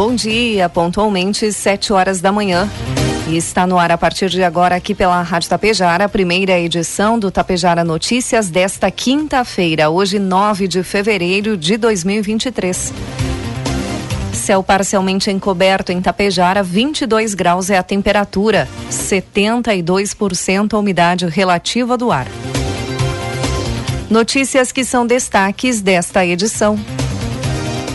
Bom 0.00 0.14
dia, 0.14 0.66
pontualmente 0.66 1.52
7 1.52 1.92
horas 1.92 2.22
da 2.22 2.32
manhã. 2.32 2.66
E 3.28 3.36
está 3.36 3.66
no 3.66 3.78
ar 3.78 3.92
a 3.92 3.98
partir 3.98 4.30
de 4.30 4.42
agora 4.42 4.74
aqui 4.74 4.94
pela 4.94 5.20
Rádio 5.20 5.50
Tapejara, 5.50 6.06
a 6.06 6.08
primeira 6.08 6.58
edição 6.58 7.18
do 7.18 7.30
Tapejara 7.30 7.84
Notícias 7.84 8.48
desta 8.48 8.90
quinta-feira, 8.90 9.90
hoje 9.90 10.18
9 10.18 10.66
de 10.68 10.82
fevereiro 10.82 11.54
de 11.54 11.76
2023. 11.76 12.94
Céu 14.32 14.62
parcialmente 14.62 15.30
encoberto 15.30 15.92
em 15.92 16.00
Tapejara, 16.00 16.62
22 16.62 17.34
graus 17.34 17.68
é 17.68 17.76
a 17.76 17.82
temperatura, 17.82 18.66
72% 18.90 20.72
a 20.72 20.78
umidade 20.78 21.26
relativa 21.26 21.98
do 21.98 22.10
ar. 22.10 22.26
Notícias 24.08 24.72
que 24.72 24.82
são 24.82 25.06
destaques 25.06 25.82
desta 25.82 26.24
edição. 26.24 26.80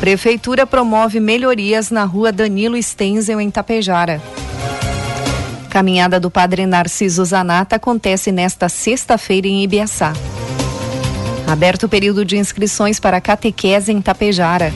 Prefeitura 0.05 0.67
promove 0.67 1.19
melhorias 1.19 1.89
na 1.89 2.03
rua 2.03 2.31
Danilo 2.31 2.77
Stenzel, 2.79 3.41
em 3.41 3.49
Tapejara. 3.49 4.21
Caminhada 5.67 6.19
do 6.19 6.29
Padre 6.29 6.67
Narciso 6.67 7.25
Zanata 7.25 7.77
acontece 7.77 8.31
nesta 8.31 8.69
sexta-feira 8.69 9.47
em 9.47 9.63
Ibiaçá. 9.63 10.13
Aberto 11.47 11.89
período 11.89 12.23
de 12.23 12.37
inscrições 12.37 12.99
para 12.99 13.19
catequese 13.19 13.91
em 13.91 13.99
Tapejara. 13.99 14.71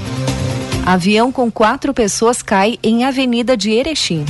Avião 0.83 1.31
com 1.31 1.51
quatro 1.51 1.93
pessoas 1.93 2.41
cai 2.41 2.79
em 2.81 3.05
Avenida 3.05 3.55
de 3.55 3.69
Erechim. 3.69 4.25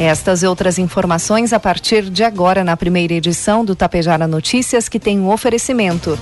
Estas 0.00 0.42
e 0.42 0.46
outras 0.48 0.76
informações 0.76 1.52
a 1.52 1.60
partir 1.60 2.10
de 2.10 2.24
agora 2.24 2.64
na 2.64 2.76
primeira 2.76 3.14
edição 3.14 3.64
do 3.64 3.76
Tapejara 3.76 4.26
Notícias, 4.26 4.88
que 4.88 4.98
tem 4.98 5.20
um 5.20 5.30
oferecimento 5.30 6.18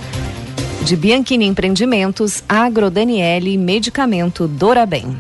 de 0.85 0.97
Bianchini 0.97 1.47
Empreendimentos, 1.47 2.45
Agro 2.47 2.91
Daniele, 2.91 3.57
Medicamento 3.57 4.47
Dorabem. 4.47 5.17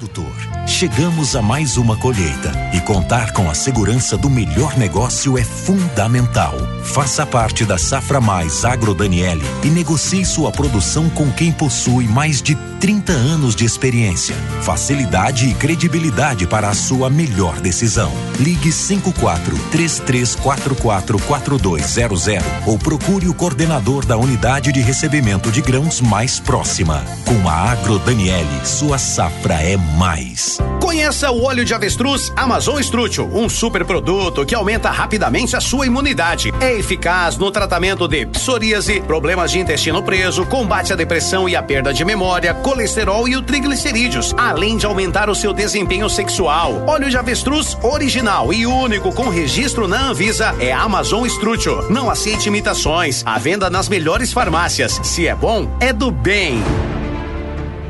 Chegamos 0.66 1.36
a 1.36 1.42
mais 1.42 1.76
uma 1.76 1.94
colheita 1.94 2.50
e 2.72 2.80
contar 2.80 3.32
com 3.32 3.50
a 3.50 3.54
segurança 3.54 4.16
do 4.16 4.30
melhor 4.30 4.76
negócio 4.78 5.36
é 5.36 5.44
fundamental. 5.44 6.54
Faça 6.82 7.26
parte 7.26 7.64
da 7.66 7.76
Safra 7.76 8.20
Mais 8.20 8.64
Agro 8.64 8.94
Daniele 8.94 9.44
e 9.62 9.68
negocie 9.68 10.24
sua 10.24 10.50
produção 10.50 11.10
com 11.10 11.30
quem 11.30 11.52
possui 11.52 12.08
mais 12.08 12.40
de 12.40 12.54
30 12.80 13.12
anos 13.12 13.54
de 13.54 13.64
experiência, 13.64 14.34
facilidade 14.62 15.48
e 15.48 15.54
credibilidade 15.54 16.46
para 16.46 16.68
a 16.68 16.74
sua 16.74 17.08
melhor 17.08 17.60
decisão. 17.60 18.12
Ligue 18.38 18.72
54 18.72 19.56
3344 19.70 21.18
4200 21.18 22.26
ou 22.66 22.78
procure 22.78 23.28
o 23.28 23.34
coordenador 23.34 24.04
da 24.04 24.16
unidade 24.16 24.72
de 24.72 24.80
recebimento 24.80 25.50
de 25.50 25.62
grãos 25.62 26.00
mais 26.00 26.40
próxima. 26.40 27.04
Com 27.26 27.48
a 27.48 27.70
Agro 27.70 27.98
Daniele, 27.98 28.66
sua 28.66 28.98
safra 28.98 29.54
é 29.54 29.76
mais. 29.76 30.53
Conheça 30.84 31.30
o 31.30 31.44
óleo 31.44 31.64
de 31.64 31.72
avestruz 31.72 32.30
Amazon 32.36 32.78
Strútil, 32.78 33.27
um 33.32 33.48
super 33.48 33.86
produto 33.86 34.44
que 34.44 34.54
aumenta 34.54 34.91
rapidamente 34.91 35.56
a 35.56 35.60
sua 35.60 35.86
imunidade. 35.86 36.52
É 36.60 36.78
eficaz 36.78 37.38
no 37.38 37.50
tratamento 37.50 38.06
de 38.06 38.26
psoríase, 38.26 39.00
problemas 39.00 39.50
de 39.50 39.59
intestino 39.59 40.03
preso, 40.03 40.44
combate 40.44 40.92
à 40.92 40.97
depressão 40.97 41.48
e 41.48 41.56
à 41.56 41.62
perda 41.62 41.91
de 41.91 42.04
memória, 42.04 42.53
colesterol 42.53 43.26
e 43.26 43.34
o 43.34 43.41
triglicerídeos, 43.41 44.34
além 44.36 44.76
de 44.76 44.84
aumentar 44.84 45.31
o 45.31 45.34
seu 45.34 45.54
desempenho 45.54 46.10
sexual. 46.10 46.84
Óleo 46.86 47.09
de 47.09 47.16
avestruz 47.16 47.78
original 47.82 48.53
e 48.53 48.66
único 48.66 49.10
com 49.10 49.30
registro 49.30 49.88
na 49.88 50.10
Anvisa 50.10 50.54
é 50.60 50.70
Amazon 50.70 51.25
Strútil. 51.25 51.91
Não 51.91 52.10
aceite 52.10 52.48
imitações. 52.48 53.22
À 53.25 53.38
venda 53.38 53.70
nas 53.70 53.88
melhores 53.88 54.34
farmácias. 54.34 55.00
Se 55.03 55.26
é 55.26 55.34
bom, 55.34 55.66
é 55.80 55.94
do 55.94 56.10
bem. 56.10 56.62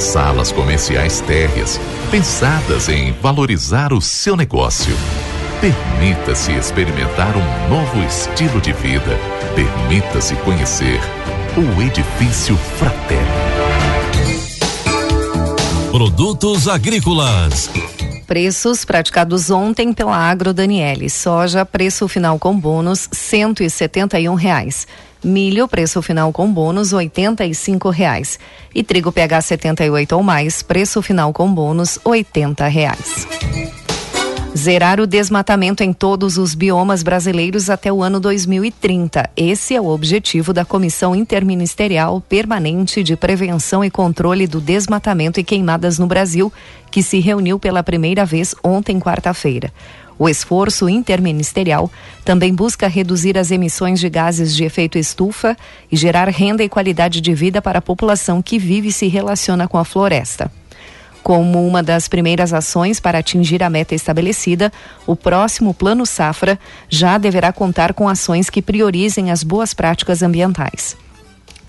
Salas 0.00 0.50
comerciais 0.50 1.20
térreas, 1.20 1.78
pensadas 2.10 2.88
em 2.88 3.12
valorizar 3.12 3.92
o 3.92 4.00
seu 4.00 4.34
negócio. 4.34 4.96
Permita-se 5.60 6.52
experimentar 6.52 7.34
um 7.36 7.68
novo 7.68 8.02
estilo 8.04 8.62
de 8.62 8.72
vida. 8.72 9.18
Permita-se 9.54 10.34
conhecer 10.36 10.98
o 11.54 11.82
Edifício 11.82 12.56
Fraterno. 12.56 13.26
Produtos 15.92 16.66
agrícolas. 16.66 17.70
Preços 18.26 18.86
praticados 18.86 19.50
ontem 19.50 19.92
pela 19.92 20.16
Agro 20.16 20.54
Daniele. 20.54 21.10
Soja, 21.10 21.66
preço 21.66 22.08
final 22.08 22.38
com 22.38 22.58
bônus, 22.58 23.06
cento 23.12 23.62
e 23.62 23.68
setenta 23.68 24.18
e 24.18 24.30
um 24.30 24.34
reais. 24.34 24.86
Milho, 25.22 25.68
preço 25.68 26.00
final 26.00 26.32
com 26.32 26.50
bônus, 26.50 26.90
cinco 27.54 27.90
reais. 27.90 28.38
E 28.74 28.82
trigo 28.82 29.12
PH 29.12 29.42
78 29.42 30.16
ou 30.16 30.22
mais, 30.22 30.62
preço 30.62 31.02
final 31.02 31.32
com 31.32 31.52
bônus, 31.52 31.98
oitenta 32.04 32.66
reais. 32.66 33.26
Zerar 34.56 34.98
o 34.98 35.06
desmatamento 35.06 35.82
em 35.84 35.92
todos 35.92 36.36
os 36.36 36.56
biomas 36.56 37.04
brasileiros 37.04 37.70
até 37.70 37.92
o 37.92 38.02
ano 38.02 38.18
2030. 38.18 39.30
Esse 39.36 39.76
é 39.76 39.80
o 39.80 39.86
objetivo 39.86 40.52
da 40.52 40.64
Comissão 40.64 41.14
Interministerial 41.14 42.20
Permanente 42.20 43.02
de 43.02 43.14
Prevenção 43.14 43.84
e 43.84 43.90
Controle 43.90 44.48
do 44.48 44.60
Desmatamento 44.60 45.38
e 45.38 45.44
Queimadas 45.44 46.00
no 46.00 46.06
Brasil, 46.06 46.52
que 46.90 47.00
se 47.00 47.20
reuniu 47.20 47.60
pela 47.60 47.82
primeira 47.82 48.24
vez 48.24 48.54
ontem, 48.64 48.98
quarta-feira. 48.98 49.72
O 50.20 50.28
esforço 50.28 50.86
interministerial 50.86 51.90
também 52.26 52.54
busca 52.54 52.86
reduzir 52.86 53.38
as 53.38 53.50
emissões 53.50 53.98
de 53.98 54.10
gases 54.10 54.54
de 54.54 54.64
efeito 54.64 54.98
estufa 54.98 55.56
e 55.90 55.96
gerar 55.96 56.28
renda 56.28 56.62
e 56.62 56.68
qualidade 56.68 57.22
de 57.22 57.32
vida 57.32 57.62
para 57.62 57.78
a 57.78 57.82
população 57.82 58.42
que 58.42 58.58
vive 58.58 58.88
e 58.88 58.92
se 58.92 59.08
relaciona 59.08 59.66
com 59.66 59.78
a 59.78 59.84
floresta. 59.84 60.52
Como 61.22 61.66
uma 61.66 61.82
das 61.82 62.06
primeiras 62.06 62.52
ações 62.52 63.00
para 63.00 63.20
atingir 63.20 63.62
a 63.62 63.70
meta 63.70 63.94
estabelecida, 63.94 64.70
o 65.06 65.16
próximo 65.16 65.72
Plano 65.72 66.04
Safra 66.04 66.58
já 66.86 67.16
deverá 67.16 67.50
contar 67.50 67.94
com 67.94 68.06
ações 68.06 68.50
que 68.50 68.60
priorizem 68.60 69.30
as 69.30 69.42
boas 69.42 69.72
práticas 69.72 70.22
ambientais. 70.22 70.98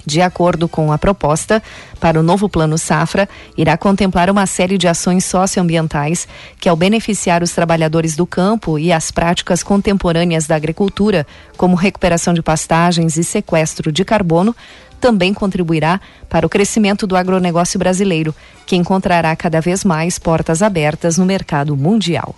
De 0.06 0.22
acordo 0.22 0.68
com 0.68 0.92
a 0.92 0.98
proposta, 0.98 1.62
para 2.00 2.20
o 2.20 2.24
novo 2.24 2.50
Plano 2.50 2.78
Safra, 2.78 3.30
irá 3.58 3.78
contemplar 3.78 4.30
uma 4.30 4.46
série 4.46 4.78
de 4.78 4.88
ações 4.88 5.26
socioambientais 5.26 6.28
que, 6.60 6.68
ao 6.68 6.76
beneficiar 6.76 7.44
os 7.44 7.52
trabalhadores 7.52 8.16
do 8.16 8.26
campo 8.26 8.80
e 8.80 8.92
as 8.92 9.12
práticas 9.12 9.62
contemporâneas 9.62 10.48
da 10.48 10.56
agricultura, 10.56 11.26
como 11.58 11.76
recuperação 11.76 12.34
de 12.34 12.42
pastagens 12.42 13.18
e 13.18 13.24
sequestro 13.24 13.92
de 13.92 14.04
carbono, 14.04 14.56
também 15.00 15.34
contribuirá 15.34 16.00
para 16.30 16.46
o 16.46 16.50
crescimento 16.50 17.08
do 17.08 17.16
agronegócio 17.16 17.80
brasileiro, 17.80 18.34
que 18.66 18.76
encontrará 18.76 19.36
cada 19.36 19.60
vez 19.60 19.84
mais 19.84 20.20
portas 20.20 20.62
abertas 20.62 21.18
no 21.18 21.26
mercado 21.26 21.76
mundial. 21.76 22.36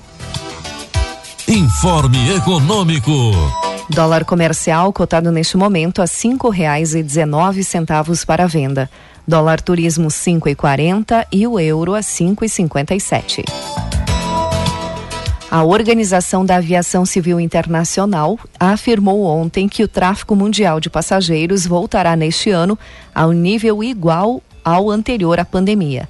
Informe 1.47 2.35
Econômico. 2.35 3.72
Dólar 3.89 4.23
comercial 4.23 4.93
cotado 4.93 5.29
neste 5.31 5.57
momento 5.57 6.01
a 6.01 6.07
cinco 6.07 6.49
reais 6.49 6.95
e 6.95 7.03
dezenove 7.03 7.63
centavos 7.63 8.23
para 8.23 8.47
venda. 8.47 8.89
Dólar 9.27 9.61
turismo 9.61 10.09
cinco 10.09 10.47
e 10.47 10.55
quarenta 10.55 11.27
e 11.31 11.45
o 11.45 11.59
euro 11.59 11.93
a 11.93 12.01
cinco 12.01 12.45
e 12.45 12.49
cinquenta 12.49 12.95
e 12.95 12.99
sete. 12.99 13.43
A 15.51 15.63
Organização 15.63 16.45
da 16.45 16.55
Aviação 16.55 17.05
Civil 17.05 17.39
Internacional 17.39 18.39
afirmou 18.59 19.25
ontem 19.25 19.67
que 19.67 19.83
o 19.83 19.87
tráfego 19.87 20.35
mundial 20.35 20.79
de 20.79 20.89
passageiros 20.89 21.67
voltará 21.67 22.15
neste 22.15 22.49
ano 22.49 22.79
ao 23.13 23.31
nível 23.33 23.83
igual 23.83 24.41
ao 24.63 24.89
anterior 24.89 25.39
à 25.39 25.45
pandemia. 25.45 26.09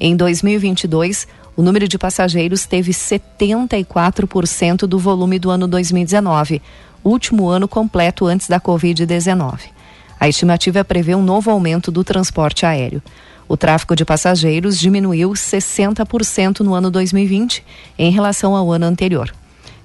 Em 0.00 0.16
2022, 0.16 1.26
o 1.58 1.62
número 1.62 1.88
de 1.88 1.98
passageiros 1.98 2.64
teve 2.66 2.92
74% 2.92 4.86
do 4.86 4.96
volume 4.96 5.40
do 5.40 5.50
ano 5.50 5.66
2019, 5.66 6.62
último 7.04 7.48
ano 7.48 7.68
completo 7.68 8.26
antes 8.26 8.48
da 8.48 8.60
Covid-19. 8.60 9.60
A 10.20 10.28
estimativa 10.28 10.84
prevê 10.84 11.14
um 11.14 11.22
novo 11.22 11.50
aumento 11.50 11.90
do 11.90 12.02
transporte 12.02 12.66
aéreo. 12.66 13.02
O 13.48 13.56
tráfego 13.56 13.96
de 13.96 14.04
passageiros 14.04 14.78
diminuiu 14.78 15.30
60% 15.30 16.60
no 16.60 16.74
ano 16.74 16.90
2020 16.90 17.64
em 17.98 18.10
relação 18.10 18.54
ao 18.54 18.70
ano 18.70 18.86
anterior. 18.86 19.32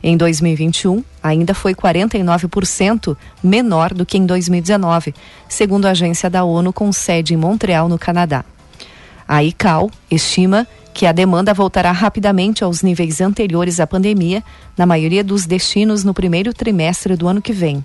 Em 0.04 0.18
2021, 0.18 1.01
ainda 1.21 1.54
foi 1.54 1.74
49% 1.74 3.15
menor 3.42 3.94
do 3.94 4.06
que 4.06 4.18
em 4.18 4.25
2019, 4.25 5.15
segundo 5.48 5.86
a 5.86 5.92
agência 5.92 6.30
da 6.30 6.44
ONU 6.44 6.74
com 6.74 6.92
sede 6.92 7.33
em 7.33 7.38
Montreal, 7.38 7.88
no 7.88 7.98
Canadá. 7.98 8.44
A 9.25 9.42
ICAO 9.42 9.89
estima 10.12 10.68
que 10.94 11.06
a 11.06 11.12
demanda 11.12 11.54
voltará 11.54 11.92
rapidamente 11.92 12.63
aos 12.63 12.81
níveis 12.84 13.19
anteriores 13.19 13.80
à 13.80 13.88
pandemia 13.88 14.44
na 14.78 14.86
maioria 14.86 15.24
dos 15.24 15.45
destinos 15.45 16.04
no 16.04 16.13
primeiro 16.13 16.54
trimestre 16.54 17.16
do 17.16 17.28
ano 17.28 17.42
que 17.42 17.51
vem. 17.51 17.84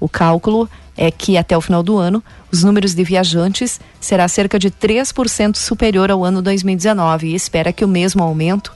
O 0.00 0.08
cálculo 0.08 0.68
é 0.96 1.10
que 1.10 1.36
até 1.36 1.56
o 1.56 1.60
final 1.60 1.82
do 1.82 1.96
ano, 1.96 2.22
os 2.50 2.64
números 2.64 2.94
de 2.94 3.04
viajantes 3.04 3.80
será 4.00 4.26
cerca 4.26 4.58
de 4.58 4.70
3% 4.70 5.56
superior 5.56 6.10
ao 6.10 6.24
ano 6.24 6.42
2019 6.42 7.28
e 7.28 7.34
espera 7.34 7.72
que 7.72 7.84
o 7.84 7.88
mesmo 7.88 8.22
aumento 8.22 8.72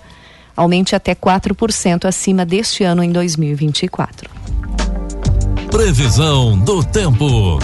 aumente 0.57 0.95
até 0.95 1.15
4% 1.15 2.05
acima 2.05 2.47
deste 2.47 2.85
ano 2.85 3.03
em 3.03 3.11
2024. 3.11 4.31
Previsão 5.71 6.57
do 6.59 6.85
tempo. 6.85 7.59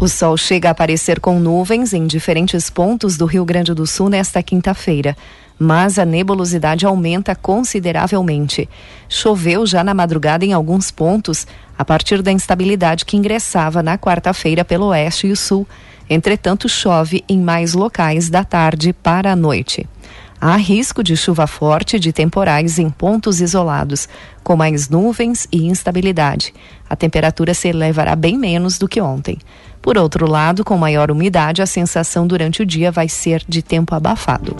O 0.00 0.08
sol 0.08 0.36
chega 0.36 0.68
a 0.68 0.72
aparecer 0.72 1.20
com 1.20 1.38
nuvens 1.38 1.92
em 1.92 2.06
diferentes 2.06 2.68
pontos 2.68 3.16
do 3.16 3.24
Rio 3.24 3.44
Grande 3.44 3.72
do 3.72 3.86
Sul 3.86 4.10
nesta 4.10 4.42
quinta-feira, 4.42 5.16
mas 5.58 5.98
a 5.98 6.04
nebulosidade 6.04 6.84
aumenta 6.84 7.34
consideravelmente. 7.34 8.68
Choveu 9.08 9.64
já 9.64 9.84
na 9.84 9.94
madrugada 9.94 10.44
em 10.44 10.52
alguns 10.52 10.90
pontos, 10.90 11.46
a 11.78 11.84
partir 11.84 12.22
da 12.22 12.32
instabilidade 12.32 13.04
que 13.04 13.16
ingressava 13.16 13.82
na 13.82 13.96
quarta-feira 13.96 14.64
pelo 14.64 14.86
oeste 14.86 15.28
e 15.28 15.32
o 15.32 15.36
sul. 15.36 15.66
Entretanto, 16.10 16.68
chove 16.68 17.24
em 17.28 17.38
mais 17.38 17.72
locais 17.72 18.28
da 18.28 18.44
tarde 18.44 18.92
para 18.92 19.32
a 19.32 19.36
noite. 19.36 19.86
Há 20.46 20.56
risco 20.56 21.02
de 21.02 21.16
chuva 21.16 21.46
forte 21.46 21.98
de 21.98 22.12
temporais 22.12 22.78
em 22.78 22.90
pontos 22.90 23.40
isolados, 23.40 24.06
com 24.42 24.54
mais 24.54 24.90
nuvens 24.90 25.48
e 25.50 25.64
instabilidade. 25.68 26.52
A 26.86 26.94
temperatura 26.94 27.54
se 27.54 27.68
elevará 27.68 28.14
bem 28.14 28.36
menos 28.36 28.76
do 28.76 28.86
que 28.86 29.00
ontem. 29.00 29.38
Por 29.80 29.96
outro 29.96 30.30
lado, 30.30 30.62
com 30.62 30.76
maior 30.76 31.10
umidade, 31.10 31.62
a 31.62 31.66
sensação 31.66 32.26
durante 32.26 32.60
o 32.60 32.66
dia 32.66 32.92
vai 32.92 33.08
ser 33.08 33.42
de 33.48 33.62
tempo 33.62 33.94
abafado. 33.94 34.54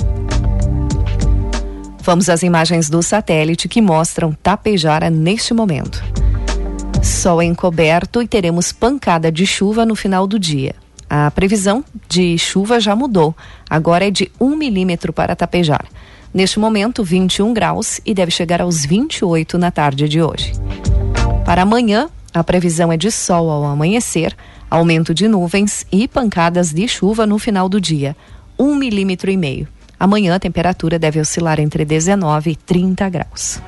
Vamos 2.01 2.31
às 2.31 2.43
imagens 2.43 2.89
do 2.89 3.03
satélite 3.03 3.69
que 3.69 3.83
mostram 3.83 4.33
Tapejara 4.33 5.11
neste 5.11 5.53
momento. 5.53 6.03
Sol 7.03 7.43
encoberto 7.43 8.23
e 8.23 8.27
teremos 8.27 8.73
pancada 8.73 9.31
de 9.31 9.47
chuva 9.47 9.85
no 9.85 9.95
final 9.95 10.27
do 10.27 10.39
dia. 10.39 10.75
A 11.09 11.31
previsão 11.31 11.85
de 12.09 12.37
chuva 12.39 12.81
já 12.81 12.97
mudou. 12.97 13.35
Agora 13.69 14.07
é 14.07 14.11
de 14.11 14.31
1 14.41 14.57
milímetro 14.57 15.13
para 15.13 15.37
Tapejara. 15.37 15.87
Neste 16.33 16.59
momento, 16.59 17.05
21 17.05 17.53
graus 17.53 18.01
e 18.05 18.13
deve 18.13 18.31
chegar 18.31 18.61
aos 18.61 18.85
28 18.85 19.57
na 19.57 19.71
tarde 19.71 20.09
de 20.09 20.21
hoje. 20.21 20.53
Para 21.45 21.63
amanhã, 21.63 22.09
a 22.33 22.43
previsão 22.43 22.93
é 22.93 22.97
de 22.97 23.11
sol 23.11 23.51
ao 23.51 23.65
amanhecer 23.65 24.35
Aumento 24.75 25.15
de 25.15 25.29
nuvens 25.29 25.87
e 25.93 26.09
pancadas 26.09 26.73
de 26.73 26.89
chuva 26.89 27.25
no 27.27 27.39
final 27.39 27.69
do 27.69 27.81
dia, 27.81 28.17
um 28.59 28.75
milímetro 28.75 29.31
e 29.31 29.37
meio. 29.37 29.69
Amanhã 30.01 30.35
a 30.35 30.41
temperatura 30.41 30.99
deve 30.99 31.21
oscilar 31.21 31.61
entre 31.61 31.85
19 31.85 32.51
e 32.51 32.57
30 32.57 33.09
graus. 33.09 33.63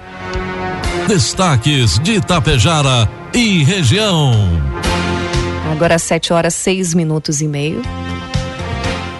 Destaques 1.06 2.00
de 2.00 2.14
Itapejara 2.14 3.08
e 3.32 3.62
região. 3.62 4.32
Agora 5.76 5.98
7 5.98 6.32
horas 6.32 6.54
6 6.54 6.94
minutos 6.94 7.42
e 7.42 7.46
meio. 7.46 7.82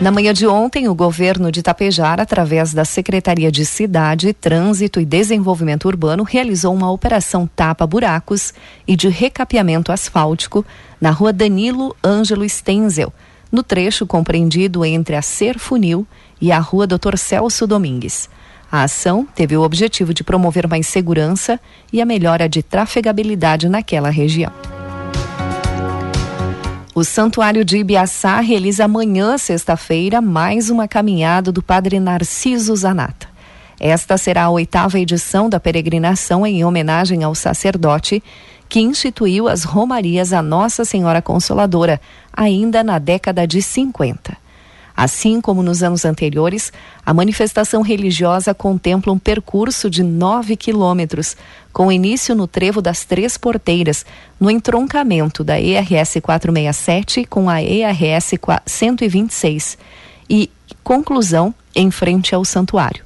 Na 0.01 0.11
manhã 0.11 0.33
de 0.33 0.47
ontem, 0.47 0.89
o 0.89 0.95
governo 0.95 1.53
de 1.53 1.61
Itapejara, 1.61 2.23
através 2.23 2.73
da 2.73 2.83
Secretaria 2.83 3.53
de 3.53 3.67
Cidade, 3.67 4.33
Trânsito 4.33 4.99
e 4.99 5.05
Desenvolvimento 5.05 5.87
Urbano, 5.87 6.23
realizou 6.23 6.73
uma 6.75 6.91
operação 6.91 7.47
tapa-buracos 7.47 8.55
e 8.89 8.97
de 8.97 9.11
recapeamento 9.11 9.93
asfáltico 9.93 10.65
na 10.99 11.11
rua 11.11 11.31
Danilo 11.31 11.95
Ângelo 12.03 12.49
Stenzel, 12.49 13.13
no 13.53 13.63
trecho 13.63 14.07
compreendido 14.07 14.83
entre 14.83 15.15
a 15.15 15.21
Serfunil 15.21 16.07
e 16.41 16.51
a 16.51 16.59
rua 16.59 16.87
Dr. 16.87 17.19
Celso 17.19 17.67
Domingues. 17.67 18.31
A 18.73 18.85
ação 18.85 19.29
teve 19.35 19.55
o 19.59 19.63
objetivo 19.63 20.15
de 20.15 20.25
promover 20.25 20.67
mais 20.67 20.87
segurança 20.87 21.61
e 21.93 22.01
a 22.01 22.07
melhora 22.07 22.49
de 22.49 22.63
trafegabilidade 22.63 23.69
naquela 23.69 24.09
região. 24.09 24.76
O 26.97 27.05
Santuário 27.05 27.63
de 27.63 27.77
Ibiaçá 27.77 28.41
realiza 28.41 28.87
amanhã, 28.87 29.37
sexta-feira, 29.37 30.23
mais 30.23 30.71
uma 30.71 30.89
caminhada 30.89 31.53
do 31.53 31.63
Padre 31.63 32.01
Narciso 32.01 32.75
Zanata. 32.75 33.29
Esta 33.79 34.17
será 34.17 34.45
a 34.45 34.51
oitava 34.51 34.99
edição 34.99 35.51
da 35.51 35.61
peregrinação 35.61 36.47
em 36.47 36.65
homenagem 36.65 37.23
ao 37.23 37.35
sacerdote 37.35 38.23
que 38.67 38.81
instituiu 38.81 39.47
as 39.47 39.63
romarias 39.63 40.33
a 40.33 40.41
Nossa 40.41 40.87
Senhora 40.87 41.21
Consoladora, 41.21 42.01
ainda 42.33 42.83
na 42.83 42.99
década 42.99 43.47
de 43.47 43.61
50. 43.61 44.46
Assim 44.97 45.43
como 45.43 45.63
nos 45.63 45.83
anos 45.83 46.07
anteriores, 46.07 46.73
a 47.05 47.13
manifestação 47.13 47.83
religiosa 47.83 48.55
contempla 48.55 49.13
um 49.13 49.19
percurso 49.19 49.91
de 49.91 50.03
9 50.03 50.57
quilômetros, 50.57 51.37
com 51.71 51.93
início 51.93 52.35
no 52.35 52.47
Trevo 52.47 52.81
das 52.81 53.05
Três 53.05 53.37
Porteiras, 53.37 54.07
no 54.41 54.51
entroncamento 54.51 55.45
da 55.45 55.61
ERS 55.61 56.17
467 56.23 57.27
com 57.27 57.51
a 57.51 57.63
ERS 57.63 58.33
126, 58.65 59.77
e 60.31 60.51
conclusão 60.83 61.55
em 61.75 61.91
frente 61.91 62.35
ao 62.35 62.45
santuário. 62.45 63.05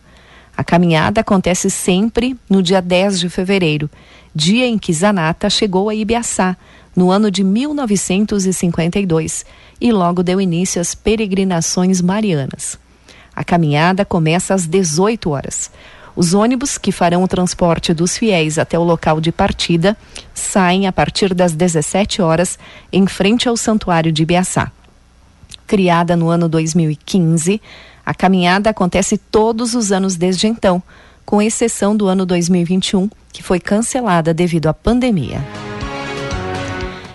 A 0.56 0.62
caminhada 0.62 1.22
acontece 1.22 1.70
sempre 1.70 2.36
no 2.48 2.62
dia 2.62 2.80
10 2.80 3.18
de 3.18 3.28
fevereiro, 3.28 3.90
dia 4.34 4.66
em 4.66 4.78
que 4.78 4.92
Zanata 4.92 5.50
chegou 5.50 5.88
a 5.88 5.94
Ibiaçá, 5.94 6.56
no 6.94 7.10
ano 7.10 7.30
de 7.30 7.42
1952 7.44 9.44
e 9.80 9.92
logo 9.92 10.22
deu 10.22 10.40
início 10.40 10.80
às 10.80 10.94
peregrinações 10.94 12.00
marianas. 12.00 12.78
A 13.34 13.44
caminhada 13.44 14.04
começa 14.04 14.54
às 14.54 14.66
18 14.66 15.30
horas. 15.30 15.70
Os 16.16 16.34
ônibus 16.34 16.76
que 16.76 16.90
farão 16.90 17.22
o 17.22 17.28
transporte 17.28 17.94
dos 17.94 18.18
fiéis 18.18 18.58
até 18.58 18.78
o 18.78 18.82
local 18.82 19.20
de 19.20 19.30
partida 19.30 19.96
saem 20.34 20.86
a 20.86 20.92
partir 20.92 21.32
das 21.32 21.52
17 21.52 22.20
horas 22.20 22.58
em 22.92 23.06
frente 23.06 23.48
ao 23.48 23.56
Santuário 23.56 24.12
de 24.12 24.24
Ibiaçá. 24.24 24.70
Criada 25.66 26.16
no 26.16 26.28
ano 26.28 26.48
2015, 26.48 27.62
a 28.04 28.12
caminhada 28.12 28.70
acontece 28.70 29.16
todos 29.16 29.74
os 29.74 29.92
anos 29.92 30.16
desde 30.16 30.48
então, 30.48 30.82
com 31.30 31.40
exceção 31.40 31.96
do 31.96 32.08
ano 32.08 32.26
2021, 32.26 33.08
que 33.32 33.40
foi 33.40 33.60
cancelada 33.60 34.34
devido 34.34 34.66
à 34.66 34.74
pandemia 34.74 35.40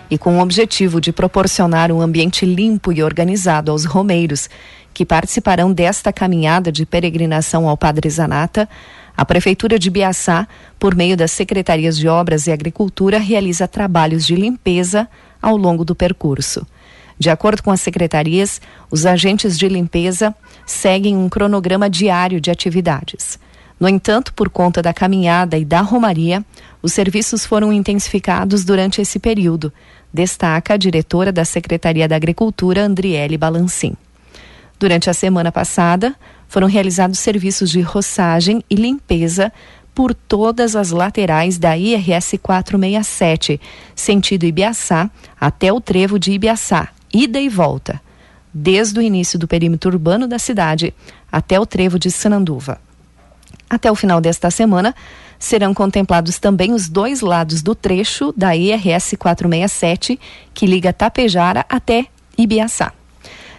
e 0.08 0.16
com 0.16 0.38
o 0.38 0.40
objetivo 0.40 1.02
de 1.02 1.12
proporcionar 1.12 1.92
um 1.92 2.00
ambiente 2.00 2.46
limpo 2.46 2.90
e 2.94 3.02
organizado 3.02 3.70
aos 3.70 3.84
romeiros 3.84 4.48
que 4.94 5.04
participarão 5.04 5.70
desta 5.70 6.14
caminhada 6.14 6.72
de 6.72 6.86
peregrinação 6.86 7.68
ao 7.68 7.76
Padre 7.76 8.08
Zanata, 8.08 8.66
a 9.14 9.22
Prefeitura 9.22 9.78
de 9.78 9.90
Biaçá, 9.90 10.48
por 10.78 10.94
meio 10.94 11.14
das 11.14 11.32
Secretarias 11.32 11.98
de 11.98 12.08
Obras 12.08 12.46
e 12.46 12.52
Agricultura, 12.52 13.18
realiza 13.18 13.68
trabalhos 13.68 14.24
de 14.24 14.34
limpeza 14.34 15.06
ao 15.42 15.58
longo 15.58 15.84
do 15.84 15.94
percurso. 15.94 16.66
De 17.18 17.28
acordo 17.28 17.62
com 17.62 17.70
as 17.70 17.82
secretarias, 17.82 18.62
os 18.90 19.04
agentes 19.04 19.58
de 19.58 19.68
limpeza 19.68 20.34
seguem 20.64 21.18
um 21.18 21.28
cronograma 21.28 21.90
diário 21.90 22.40
de 22.40 22.50
atividades. 22.50 23.38
No 23.78 23.88
entanto, 23.88 24.32
por 24.32 24.48
conta 24.48 24.80
da 24.80 24.94
caminhada 24.94 25.58
e 25.58 25.64
da 25.64 25.82
romaria, 25.82 26.44
os 26.82 26.92
serviços 26.92 27.44
foram 27.44 27.72
intensificados 27.72 28.64
durante 28.64 29.02
esse 29.02 29.18
período, 29.18 29.72
destaca 30.12 30.74
a 30.74 30.76
diretora 30.78 31.30
da 31.30 31.44
Secretaria 31.44 32.08
da 32.08 32.16
Agricultura, 32.16 32.82
Andriele 32.82 33.36
Balancim. 33.36 33.94
Durante 34.78 35.10
a 35.10 35.14
semana 35.14 35.52
passada, 35.52 36.14
foram 36.48 36.66
realizados 36.66 37.18
serviços 37.18 37.70
de 37.70 37.80
roçagem 37.80 38.64
e 38.70 38.74
limpeza 38.74 39.52
por 39.94 40.14
todas 40.14 40.76
as 40.76 40.90
laterais 40.90 41.58
da 41.58 41.76
IRS 41.76 42.38
467, 42.38 43.60
sentido 43.94 44.44
Ibiaçá 44.44 45.10
até 45.40 45.72
o 45.72 45.80
trevo 45.80 46.18
de 46.18 46.32
Ibiaçá, 46.32 46.88
ida 47.12 47.40
e 47.40 47.48
volta, 47.48 48.00
desde 48.52 48.98
o 48.98 49.02
início 49.02 49.38
do 49.38 49.48
perímetro 49.48 49.90
urbano 49.90 50.26
da 50.26 50.38
cidade 50.38 50.94
até 51.32 51.58
o 51.58 51.66
trevo 51.66 51.98
de 51.98 52.10
Sananduva. 52.10 52.85
Até 53.68 53.90
o 53.90 53.94
final 53.94 54.20
desta 54.20 54.50
semana, 54.50 54.94
serão 55.38 55.74
contemplados 55.74 56.38
também 56.38 56.72
os 56.72 56.88
dois 56.88 57.20
lados 57.20 57.62
do 57.62 57.74
trecho 57.74 58.32
da 58.36 58.54
IRS 58.54 59.16
467, 59.16 60.18
que 60.54 60.66
liga 60.66 60.92
Tapejara 60.92 61.64
até 61.68 62.06
Ibiaçá. 62.38 62.92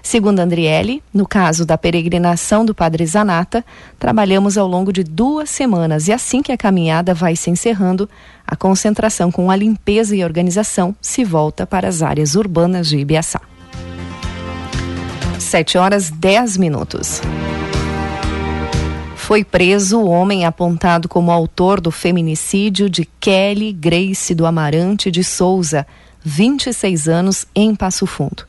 Segundo 0.01 0.39
Andriele, 0.39 1.03
no 1.13 1.27
caso 1.27 1.65
da 1.65 1.77
peregrinação 1.77 2.63
do 2.63 2.73
Padre 2.73 3.05
Zanata, 3.05 3.65
trabalhamos 3.99 4.57
ao 4.57 4.65
longo 4.65 4.93
de 4.93 5.03
duas 5.03 5.49
semanas 5.49 6.07
e 6.07 6.13
assim 6.13 6.41
que 6.41 6.53
a 6.53 6.57
caminhada 6.57 7.13
vai 7.13 7.35
se 7.35 7.49
encerrando, 7.49 8.09
a 8.47 8.55
concentração 8.55 9.29
com 9.29 9.51
a 9.51 9.55
limpeza 9.57 10.15
e 10.15 10.23
organização 10.23 10.95
se 11.01 11.25
volta 11.25 11.67
para 11.67 11.89
as 11.89 12.01
áreas 12.01 12.35
urbanas 12.35 12.87
de 12.87 12.97
Ibiaçá. 12.97 13.41
7 15.39 15.77
horas 15.77 16.09
10 16.09 16.55
minutos. 16.55 17.21
Foi 19.27 19.43
preso 19.43 19.99
o 19.99 20.07
homem 20.07 20.45
apontado 20.45 21.09
como 21.09 21.31
autor 21.31 21.81
do 21.81 21.91
feminicídio 21.91 22.89
de 22.89 23.03
Kelly 23.19 23.73
Grace 23.73 24.33
do 24.33 24.45
Amarante 24.45 25.11
de 25.11 25.21
Souza, 25.21 25.85
26 26.23 27.09
anos, 27.09 27.45
em 27.53 27.75
Passo 27.75 28.05
Fundo. 28.05 28.45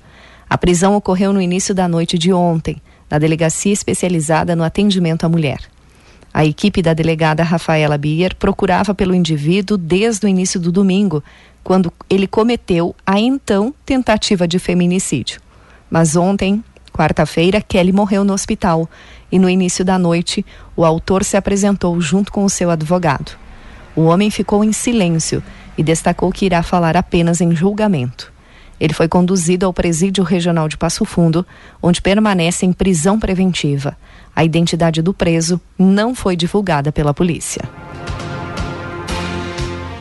A 0.49 0.57
prisão 0.57 0.95
ocorreu 0.95 1.33
no 1.33 1.43
início 1.43 1.75
da 1.75 1.89
noite 1.89 2.17
de 2.17 2.33
ontem, 2.33 2.81
na 3.11 3.19
delegacia 3.19 3.73
especializada 3.73 4.55
no 4.55 4.63
atendimento 4.63 5.25
à 5.27 5.29
mulher. 5.29 5.59
A 6.33 6.47
equipe 6.47 6.81
da 6.81 6.95
delegada 6.95 7.43
Rafaela 7.43 7.99
Bier 7.99 8.37
procurava 8.37 8.95
pelo 8.95 9.17
indivíduo 9.17 9.77
desde 9.77 10.27
o 10.27 10.29
início 10.29 10.61
do 10.61 10.71
domingo, 10.71 11.25
quando 11.65 11.93
ele 12.09 12.29
cometeu 12.29 12.95
a 13.05 13.19
então 13.19 13.75
tentativa 13.85 14.47
de 14.47 14.61
feminicídio. 14.61 15.41
Mas 15.91 16.15
ontem, 16.15 16.63
quarta-feira, 16.99 17.61
Kelly 17.61 17.93
morreu 17.93 18.25
no 18.25 18.33
hospital 18.33 18.91
e 19.31 19.39
no 19.39 19.49
início 19.49 19.85
da 19.85 19.97
noite 19.97 20.45
o 20.77 20.85
autor 20.85 21.23
se 21.23 21.37
apresentou 21.37 22.01
junto 22.01 22.33
com 22.33 22.45
o 22.45 22.51
seu 22.51 22.71
advogado. 22.71 23.33
O 23.95 24.03
homem 24.03 24.31
ficou 24.31 24.65
em 24.65 24.73
silêncio 24.73 25.41
e 25.77 25.83
destacou 25.83 26.33
que 26.33 26.45
irá 26.45 26.61
falar 26.61 26.97
apenas 26.97 27.41
em 27.41 27.55
julgamento. 27.55 28.33
Ele 28.81 28.93
foi 28.93 29.07
conduzido 29.07 29.65
ao 29.65 29.73
Presídio 29.73 30.25
Regional 30.25 30.69
de 30.69 30.77
Passo 30.77 31.05
Fundo, 31.05 31.47
onde 31.81 32.03
permanece 32.03 32.67
em 32.67 32.73
prisão 32.73 33.19
preventiva. 33.19 33.97
A 34.35 34.45
identidade 34.45 35.01
do 35.01 35.15
preso 35.15 35.61
não 35.79 36.15
foi 36.15 36.37
divulgada 36.37 36.91
pela 36.91 37.15
polícia. 37.15 37.63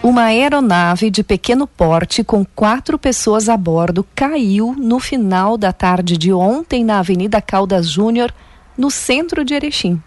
Uma 0.07 0.27
aeronave 0.27 1.09
de 1.09 1.21
pequeno 1.21 1.67
porte 1.67 2.23
com 2.23 2.45
quatro 2.45 2.97
pessoas 2.97 3.49
a 3.49 3.57
bordo 3.57 4.07
caiu 4.15 4.73
no 4.73 5.01
final 5.01 5.57
da 5.57 5.73
tarde 5.73 6.15
de 6.17 6.31
ontem 6.31 6.81
na 6.81 6.99
Avenida 6.99 7.41
Caldas 7.41 7.89
Júnior, 7.89 8.33
no 8.77 8.89
centro 8.89 9.43
de 9.43 9.53
Erechim. 9.53 10.01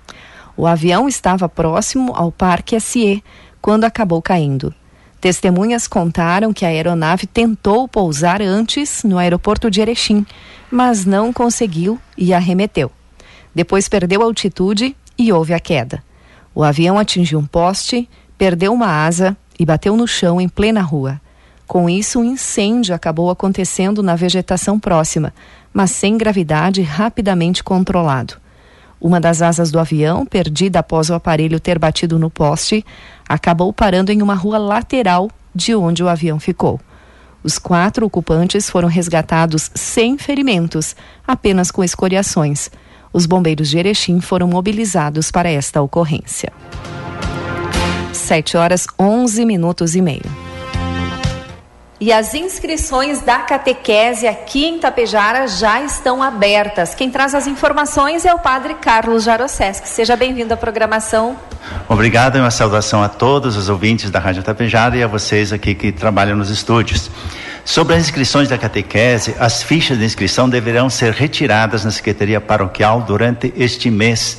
O 0.57 0.67
avião 0.67 1.07
estava 1.07 1.51
próximo 1.51 2.15
ao 2.17 2.33
Parque 2.33 2.81
SE 2.81 3.23
quando 3.61 3.85
acabou 3.85 4.23
caindo. 4.23 4.75
Testemunhas 5.21 5.87
contaram 5.87 6.51
que 6.51 6.65
a 6.65 6.69
aeronave 6.69 7.27
tentou 7.27 7.87
pousar 7.87 8.41
antes 8.41 9.05
no 9.05 9.19
aeroporto 9.19 9.71
de 9.71 9.83
Erechim, 9.83 10.25
mas 10.71 11.05
não 11.05 11.31
conseguiu 11.31 12.01
e 12.17 12.33
arremeteu. 12.33 12.91
Depois 13.55 13.87
perdeu 13.87 14.23
altitude 14.23 14.97
e 15.19 15.31
houve 15.31 15.53
a 15.53 15.61
queda. 15.61 16.03
O 16.55 16.65
avião 16.65 16.99
atingiu 16.99 17.39
um 17.39 17.45
poste, 17.45 18.09
perdeu 18.39 18.73
uma 18.73 19.05
asa 19.05 19.37
e 19.61 19.67
bateu 19.67 19.95
no 19.95 20.09
chão 20.09 20.41
em 20.41 20.49
plena 20.49 20.81
rua. 20.81 21.21
Com 21.67 21.89
isso, 21.89 22.19
um 22.19 22.25
incêndio 22.25 22.95
acabou 22.95 23.31
acontecendo 23.31 24.03
na 24.03 24.17
vegetação 24.17 24.81
próxima, 24.81 25.35
mas 25.71 25.91
sem 25.91 26.17
gravidade 26.17 26.81
rapidamente 26.81 27.63
controlado. 27.63 28.35
Uma 28.99 29.21
das 29.21 29.43
asas 29.43 29.71
do 29.71 29.79
avião, 29.79 30.25
perdida 30.25 30.79
após 30.79 31.11
o 31.11 31.15
aparelho 31.15 31.61
ter 31.61 31.79
batido 31.79 32.19
no 32.19 32.31
poste, 32.31 32.83
acabou 33.29 33.71
parando 33.71 34.11
em 34.11 34.23
uma 34.23 34.35
rua 34.35 34.57
lateral 34.57 35.31
de 35.55 35.75
onde 35.75 36.03
o 36.03 36.09
avião 36.09 36.41
ficou. 36.41 36.81
Os 37.45 37.59
quatro 37.59 38.07
ocupantes 38.07 38.71
foram 38.71 38.89
resgatados 38.89 39.71
sem 39.75 40.17
ferimentos, 40.17 40.97
apenas 41.29 41.71
com 41.71 41.85
escoriações. 41.85 42.71
Os 43.13 43.27
bombeiros 43.27 43.69
de 43.69 43.79
Erechim 43.79 44.23
foram 44.23 44.49
mobilizados 44.49 45.31
para 45.31 45.51
esta 45.51 45.83
ocorrência. 45.83 46.51
7 48.31 48.57
horas 48.57 48.87
11 48.97 49.45
minutos 49.45 49.97
e 49.97 50.01
meio. 50.01 50.23
E 52.01 52.13
as 52.13 52.33
inscrições 52.33 53.21
da 53.21 53.39
catequese 53.41 54.25
aqui 54.29 54.67
em 54.67 54.79
Tapejara 54.79 55.49
já 55.49 55.83
estão 55.83 56.23
abertas. 56.23 56.95
Quem 56.95 57.11
traz 57.11 57.35
as 57.35 57.49
informações 57.49 58.25
é 58.25 58.33
o 58.33 58.39
Padre 58.39 58.75
Carlos 58.75 59.25
Jarosesc. 59.25 59.89
Seja 59.89 60.15
bem-vindo 60.15 60.55
à 60.55 60.57
programação. 60.57 61.37
Obrigado 61.89 62.39
e 62.39 62.41
uma 62.41 62.53
saudação 62.53 63.03
a 63.03 63.09
todos 63.09 63.57
os 63.57 63.69
ouvintes 63.69 64.11
da 64.13 64.21
Rádio 64.21 64.45
Tapejara 64.45 64.97
e 64.97 65.03
a 65.03 65.09
vocês 65.09 65.53
aqui 65.53 65.75
que 65.75 65.91
trabalham 65.91 66.37
nos 66.37 66.51
estúdios. 66.51 67.11
Sobre 67.65 67.97
as 67.97 68.03
inscrições 68.03 68.49
da 68.49 68.57
catequese, 68.57 69.35
as 69.41 69.61
fichas 69.61 69.99
de 69.99 70.05
inscrição 70.05 70.49
deverão 70.49 70.89
ser 70.89 71.13
retiradas 71.13 71.85
na 71.85 71.91
Secretaria 71.91 72.41
Paroquial 72.41 73.03
durante 73.03 73.53
este 73.57 73.91
mês. 73.91 74.39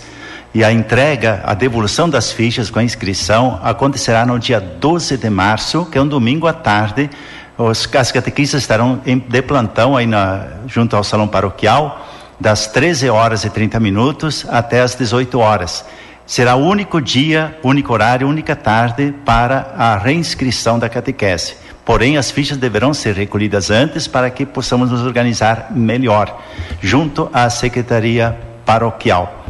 E 0.53 0.65
a 0.65 0.72
entrega, 0.72 1.41
a 1.46 1.53
devolução 1.53 2.10
das 2.10 2.34
fichas 2.34 2.70
com 2.70 2.79
a 2.79 2.84
inscrição 2.84 3.58
acontecerá 3.63 4.25
no 4.25 4.38
dia 4.38 4.60
12 4.60 5.15
de 5.15 5.29
março, 5.29 5.86
que 5.86 5.98
é 5.98 6.01
um 6.01 6.08
domingo 6.08 6.46
à 6.46 6.51
tarde, 6.51 7.10
os, 7.58 7.88
as 7.96 8.12
catequistas 8.12 8.62
estarão 8.62 9.00
em, 9.05 9.17
de 9.17 9.41
plantão 9.41 9.96
aí 9.96 10.05
na, 10.05 10.48
junto 10.67 10.96
ao 10.96 11.05
salão 11.05 11.27
paroquial, 11.27 12.05
das 12.38 12.67
13 12.67 13.10
horas 13.10 13.46
e 13.46 13.50
30 13.50 13.79
minutos 13.79 14.46
até 14.50 14.81
as 14.81 14.93
18 14.96 15.39
horas. 15.39 15.86
Será 16.25 16.55
o 16.55 16.65
único 16.65 17.00
dia, 17.01 17.58
único 17.63 17.93
horário, 17.93 18.27
única 18.27 18.55
tarde 18.55 19.13
para 19.24 19.74
a 19.77 19.98
reinscrição 19.98 20.77
da 20.77 20.89
catequese. 20.89 21.55
Porém, 21.86 22.17
as 22.17 22.29
fichas 22.29 22.58
deverão 22.58 22.93
ser 22.93 23.15
recolhidas 23.15 23.70
antes 23.70 24.08
para 24.08 24.29
que 24.29 24.46
possamos 24.46 24.91
nos 24.91 25.01
organizar 25.01 25.67
melhor, 25.72 26.41
junto 26.81 27.29
à 27.34 27.50
secretaria 27.50 28.38
paroquial. 28.65 29.46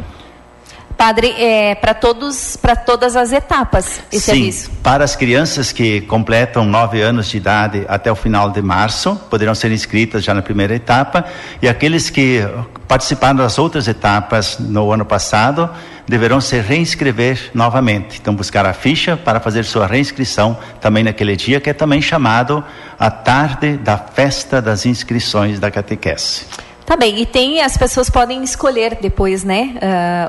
Padre, 1.02 1.34
é 1.36 1.74
para 1.74 1.94
todos, 1.94 2.56
para 2.56 2.76
todas 2.76 3.16
as 3.16 3.32
etapas 3.32 4.00
esse 4.12 4.30
Sim, 4.30 4.42
aviso? 4.42 4.70
para 4.84 5.02
as 5.02 5.16
crianças 5.16 5.72
que 5.72 6.02
completam 6.02 6.64
nove 6.64 7.02
anos 7.02 7.26
de 7.26 7.38
idade 7.38 7.84
até 7.88 8.12
o 8.12 8.14
final 8.14 8.50
de 8.50 8.62
março, 8.62 9.16
poderão 9.28 9.52
ser 9.52 9.72
inscritas 9.72 10.22
já 10.22 10.32
na 10.32 10.42
primeira 10.42 10.76
etapa, 10.76 11.24
e 11.60 11.68
aqueles 11.68 12.08
que 12.08 12.46
participaram 12.86 13.38
das 13.38 13.58
outras 13.58 13.88
etapas 13.88 14.60
no 14.60 14.92
ano 14.92 15.04
passado 15.04 15.68
deverão 16.06 16.40
se 16.40 16.60
reinscrever 16.60 17.50
novamente. 17.52 18.20
Então, 18.20 18.32
buscar 18.32 18.64
a 18.64 18.72
ficha 18.72 19.16
para 19.16 19.40
fazer 19.40 19.64
sua 19.64 19.88
reinscrição 19.88 20.56
também 20.80 21.02
naquele 21.02 21.34
dia, 21.34 21.60
que 21.60 21.68
é 21.68 21.72
também 21.72 22.00
chamado 22.00 22.62
a 22.96 23.10
tarde 23.10 23.76
da 23.76 23.98
festa 23.98 24.62
das 24.62 24.86
inscrições 24.86 25.58
da 25.58 25.68
catequese. 25.68 26.46
Tá 26.84 26.96
bem, 26.96 27.20
e 27.20 27.26
tem, 27.26 27.62
as 27.62 27.76
pessoas 27.76 28.10
podem 28.10 28.42
escolher 28.42 28.98
depois, 29.00 29.44
né? 29.44 29.74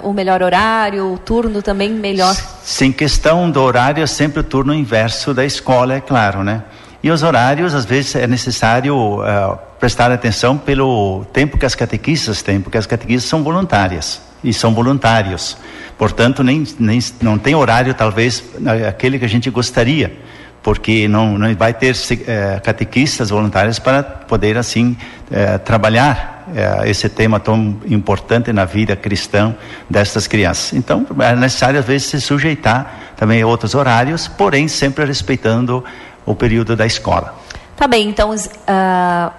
Uh, 0.04 0.10
o 0.10 0.14
melhor 0.14 0.42
horário, 0.44 1.14
o 1.14 1.18
turno 1.18 1.62
também 1.62 1.90
melhor. 1.90 2.36
Sim, 2.64 2.92
questão 2.92 3.50
do 3.50 3.60
horário 3.60 4.04
é 4.04 4.08
sempre 4.08 4.42
o 4.42 4.44
turno 4.44 4.74
inverso 4.74 5.34
da 5.34 5.44
escola, 5.44 5.96
é 5.96 6.02
claro, 6.02 6.44
né? 6.44 6.64
E 7.02 7.10
os 7.10 7.24
horários, 7.24 7.74
às 7.74 7.86
vezes, 7.86 8.16
é 8.16 8.28
necessário 8.28 8.96
uh, 8.96 9.58
prestar 9.80 10.12
atenção 10.12 10.58
pelo 10.58 11.26
tempo 11.34 11.58
que 11.58 11.66
as 11.66 11.76
catequistas 11.76 12.42
têm, 12.42 12.62
porque 12.62 12.78
as 12.78 12.86
catequistas 12.86 13.30
são 13.30 13.44
voluntárias 13.44 14.22
e 14.44 14.54
são 14.54 14.74
voluntários. 14.74 15.58
Portanto, 15.98 16.44
nem, 16.44 16.64
nem, 16.80 17.00
não 17.22 17.38
tem 17.38 17.56
horário, 17.56 17.94
talvez, 17.94 18.44
aquele 18.88 19.18
que 19.18 19.26
a 19.26 19.30
gente 19.30 19.50
gostaria 19.50 20.18
porque 20.64 21.08
não, 21.10 21.38
não 21.38 21.54
vai 21.56 21.74
ter 21.74 21.94
é, 22.26 22.60
catequistas 22.64 23.30
voluntários 23.30 23.78
para 23.78 24.02
poder 24.02 24.58
assim 24.58 24.96
é, 25.30 25.58
trabalhar 25.58 26.46
é, 26.56 26.90
esse 26.90 27.10
tema 27.10 27.38
tão 27.40 27.78
importante 27.86 28.54
na 28.54 28.64
vida 28.64 28.96
cristã 28.96 29.54
destas 29.90 30.26
crianças. 30.26 30.74
Então 30.74 31.06
é 31.20 31.36
necessário 31.36 31.80
às 31.80 31.86
vezes 31.86 32.08
se 32.08 32.22
sujeitar 32.22 33.14
também 33.18 33.42
a 33.42 33.48
outros 33.48 33.76
horários, 33.76 34.28
porém 34.28 34.70
sempre 34.70 35.04
respeitando 35.04 35.84
o 36.26 36.34
período 36.34 36.76
da 36.76 36.86
escola. 36.86 37.36
Tá 37.76 37.86
bem, 37.86 38.08
então 38.08 38.34
uh, 38.34 39.32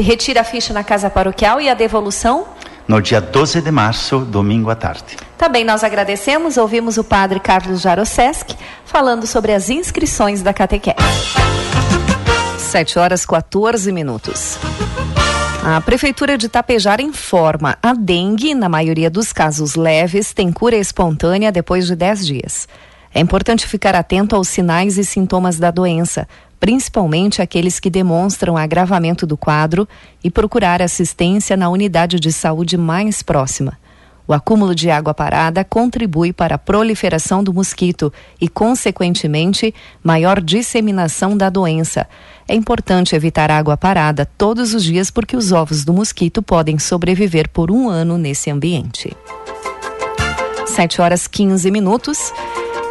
retira 0.00 0.40
a 0.40 0.44
ficha 0.44 0.72
na 0.72 0.82
casa 0.82 1.10
paroquial 1.10 1.60
e 1.60 1.68
a 1.68 1.74
devolução? 1.74 2.46
No 2.88 3.00
dia 3.00 3.20
12 3.20 3.60
de 3.60 3.70
março, 3.70 4.20
domingo 4.20 4.70
à 4.70 4.74
tarde. 4.74 5.16
Também 5.38 5.64
nós 5.64 5.84
agradecemos, 5.84 6.56
ouvimos 6.56 6.98
o 6.98 7.04
padre 7.04 7.38
Carlos 7.38 7.80
Jarosesc 7.80 8.56
falando 8.84 9.26
sobre 9.26 9.52
as 9.52 9.70
inscrições 9.70 10.42
da 10.42 10.52
catequese. 10.52 10.96
7 12.58 12.98
horas 12.98 13.24
14 13.24 13.90
minutos. 13.92 14.58
A 15.62 15.80
Prefeitura 15.80 16.38
de 16.38 16.48
Tapejar 16.48 17.00
informa: 17.00 17.76
a 17.82 17.92
dengue, 17.92 18.54
na 18.54 18.68
maioria 18.68 19.10
dos 19.10 19.32
casos 19.32 19.74
leves, 19.74 20.32
tem 20.32 20.50
cura 20.50 20.76
espontânea 20.76 21.52
depois 21.52 21.86
de 21.86 21.94
10 21.94 22.26
dias. 22.26 22.68
É 23.12 23.20
importante 23.20 23.66
ficar 23.66 23.94
atento 23.94 24.36
aos 24.36 24.48
sinais 24.48 24.96
e 24.96 25.04
sintomas 25.04 25.58
da 25.58 25.70
doença, 25.70 26.28
principalmente 26.60 27.40
aqueles 27.40 27.80
que 27.80 27.88
demonstram 27.88 28.56
agravamento 28.56 29.26
do 29.26 29.36
quadro, 29.36 29.88
e 30.22 30.30
procurar 30.30 30.82
assistência 30.82 31.56
na 31.56 31.70
unidade 31.70 32.20
de 32.20 32.30
saúde 32.30 32.76
mais 32.76 33.22
próxima. 33.22 33.78
O 34.28 34.32
acúmulo 34.32 34.76
de 34.76 34.88
água 34.88 35.12
parada 35.12 35.64
contribui 35.64 36.32
para 36.32 36.54
a 36.54 36.58
proliferação 36.58 37.42
do 37.42 37.52
mosquito 37.52 38.12
e, 38.40 38.48
consequentemente, 38.48 39.74
maior 40.04 40.40
disseminação 40.40 41.36
da 41.36 41.50
doença. 41.50 42.06
É 42.46 42.54
importante 42.54 43.16
evitar 43.16 43.50
água 43.50 43.76
parada 43.76 44.24
todos 44.38 44.72
os 44.72 44.84
dias 44.84 45.10
porque 45.10 45.36
os 45.36 45.50
ovos 45.50 45.84
do 45.84 45.92
mosquito 45.92 46.42
podem 46.42 46.78
sobreviver 46.78 47.48
por 47.48 47.72
um 47.72 47.88
ano 47.88 48.16
nesse 48.16 48.50
ambiente. 48.50 49.16
7 50.64 51.02
horas 51.02 51.26
15 51.26 51.68
minutos. 51.68 52.32